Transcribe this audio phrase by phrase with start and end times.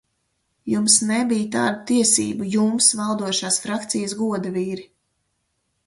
[0.71, 4.93] Jums nebija tādu tiesību, jums, valdošās frakcijas godavīri!